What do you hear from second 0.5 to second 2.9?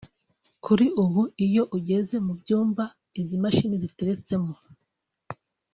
Kuri ubu iyo ugeze mu byumba